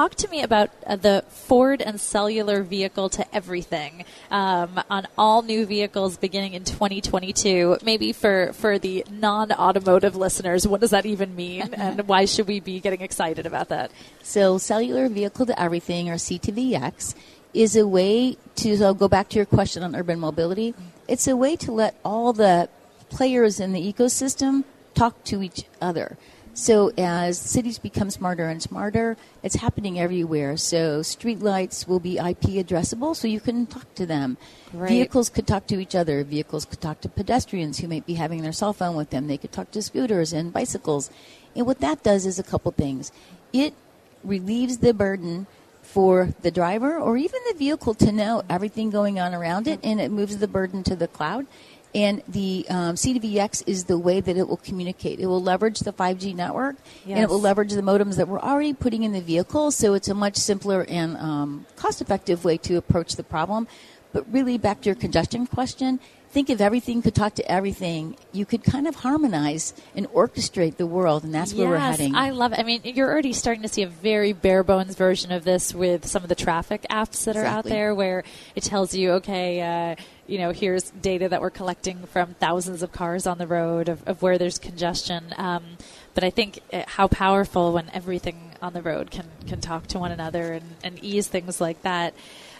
[0.00, 5.42] talk to me about uh, the Ford and cellular vehicle to everything um, on all
[5.42, 7.76] new vehicles beginning in 2022.
[7.82, 11.74] Maybe for, for the non automotive listeners, what does that even mean?
[11.74, 13.90] and why should we be getting excited about that?
[14.22, 17.14] So, cellular vehicle to everything, or C-V2X,
[17.52, 20.74] is a way to so I'll go back to your question on urban mobility.
[21.08, 22.70] It's a way to let all the
[23.10, 24.64] players in the ecosystem
[24.94, 26.16] talk to each other.
[26.60, 30.58] So as cities become smarter and smarter, it's happening everywhere.
[30.58, 34.36] So streetlights will be IP addressable, so you can talk to them.
[34.74, 34.90] Right.
[34.90, 36.22] Vehicles could talk to each other.
[36.22, 39.26] Vehicles could talk to pedestrians who might be having their cell phone with them.
[39.26, 41.10] They could talk to scooters and bicycles.
[41.56, 43.10] And what that does is a couple things.
[43.54, 43.72] It
[44.22, 45.46] relieves the burden
[45.80, 49.98] for the driver or even the vehicle to know everything going on around it, and
[49.98, 51.46] it moves the burden to the cloud.
[51.94, 55.18] And the um, C-V2X is the way that it will communicate.
[55.18, 58.72] It will leverage the 5G network, and it will leverage the modems that we're already
[58.72, 59.72] putting in the vehicle.
[59.72, 63.66] So it's a much simpler and um, cost-effective way to approach the problem.
[64.12, 68.46] But really, back to your congestion question, think if everything could talk to everything, you
[68.46, 72.14] could kind of harmonize and orchestrate the world, and that's where we're Yes, heading.
[72.14, 72.58] I love it.
[72.58, 76.06] I mean, you're already starting to see a very bare bones version of this with
[76.06, 78.22] some of the traffic apps that are out there where
[78.54, 79.96] it tells you, okay, uh,
[80.30, 84.06] you know, here's data that we're collecting from thousands of cars on the road of,
[84.06, 85.34] of where there's congestion.
[85.36, 85.76] Um,
[86.14, 89.98] but I think uh, how powerful when everything on the road can, can talk to
[89.98, 92.14] one another and, and ease things like that.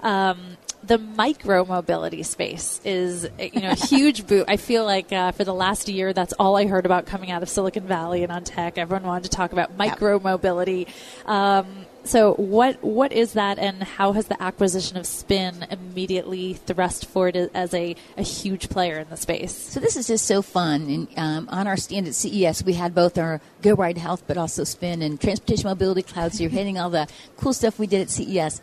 [0.00, 4.44] Um, the micro mobility space is you know a huge boot.
[4.48, 7.42] I feel like uh, for the last year, that's all I heard about coming out
[7.42, 8.78] of Silicon Valley and on tech.
[8.78, 10.86] Everyone wanted to talk about micro mobility.
[11.24, 11.66] Um,
[12.04, 17.36] so what what is that, and how has the acquisition of Spin immediately thrust Ford
[17.36, 19.52] as a, a huge player in the space?
[19.52, 20.82] So this is just so fun.
[20.82, 24.36] And um, on our stand at CES, we had both our Go Ride Health, but
[24.36, 26.32] also Spin and Transportation Mobility Cloud.
[26.32, 28.60] So you're hitting all the cool stuff we did at CES.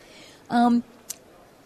[0.48, 0.82] Um,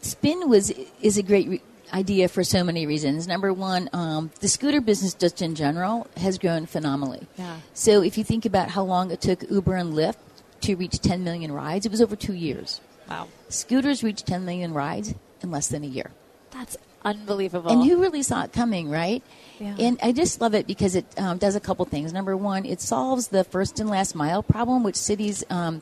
[0.01, 3.27] Spin was is a great re- idea for so many reasons.
[3.27, 7.27] Number one, um, the scooter business just in general has grown phenomenally.
[7.37, 7.59] Yeah.
[7.75, 10.17] So if you think about how long it took Uber and Lyft
[10.63, 12.81] to reach 10 million rides, it was over two years.
[13.09, 16.11] Wow, Scooters reached 10 million rides in less than a year.
[16.51, 17.71] that's unbelievable.
[17.71, 19.23] And who really saw it coming, right?
[19.61, 19.77] Yeah.
[19.79, 22.13] And I just love it because it um, does a couple things.
[22.13, 25.81] Number one, it solves the first and last mile problem, which cities um,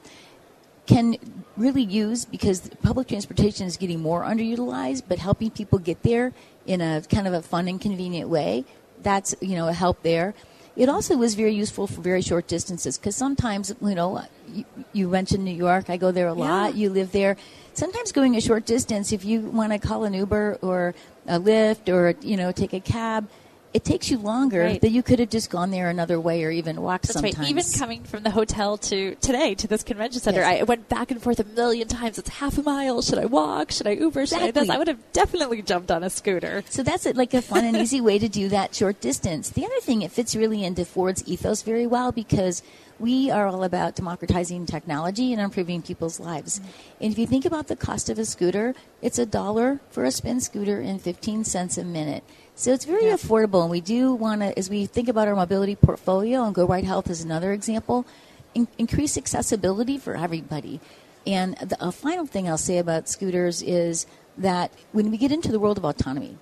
[0.87, 1.17] can
[1.57, 6.33] really use because public transportation is getting more underutilized, but helping people get there
[6.67, 8.65] in a kind of a fun and convenient way,
[9.03, 10.35] that's, you know, a help there.
[10.77, 15.09] It also was very useful for very short distances because sometimes, you know, you, you
[15.09, 15.89] mentioned New York.
[15.89, 16.75] I go there a lot.
[16.75, 16.81] Yeah.
[16.81, 17.37] You live there.
[17.73, 20.95] Sometimes going a short distance, if you want to call an Uber or
[21.27, 23.29] a Lyft or, you know, take a cab,
[23.77, 24.81] it takes you longer Right.
[24.81, 27.39] that you could have just gone there another way or even walked That's sometimes.
[27.39, 27.49] right.
[27.51, 30.61] Even coming from the hotel to today to this convention center, Yes.
[30.61, 32.19] I went back and forth a million times.
[32.19, 33.03] It's half a mile.
[33.03, 33.71] Should I walk?
[33.71, 34.25] Should I Uber?
[34.27, 34.63] Should I this?
[34.63, 34.75] Exactly.
[34.75, 36.65] I would have definitely jumped on a scooter.
[36.71, 39.51] So that's it, like a fun and easy way to do that short distance.
[39.51, 42.63] The other thing, it fits really into Ford's ethos very well because
[42.99, 46.59] we are all about democratizing technology and improving people's lives.
[46.59, 46.71] Mm-hmm.
[47.03, 50.11] And if you think about the cost of a scooter, it's a dollar for a
[50.11, 52.25] spin scooter and 15 cents a minute.
[52.55, 53.15] So it's very Yeah.
[53.15, 53.63] affordable.
[53.63, 56.85] And we do want to, as we think about our mobility portfolio, and Go Ride
[56.85, 58.07] Health is another example,
[58.55, 60.81] in- increase accessibility for everybody.
[61.27, 64.07] And the a final thing I'll say about scooters is
[64.39, 66.39] that when we get into the world of autonomy,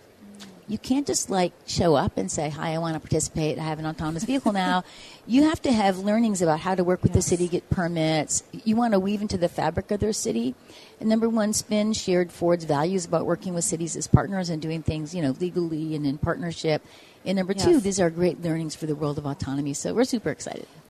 [0.69, 3.59] you can't just like show up and say, "Hi, I want to participate.
[3.59, 4.85] I have an autonomous vehicle now."
[5.27, 8.43] you have to have learnings about how to work with the city, get permits.
[8.53, 10.55] You want to weave into the fabric of their city.
[11.01, 14.83] And number one, Spin shared Ford's values about working with cities as partners and doing
[14.83, 16.83] things, you know, legally and in partnership.
[17.25, 19.73] And number two, these are great learnings for the world of autonomy.
[19.73, 20.67] So we're super excited.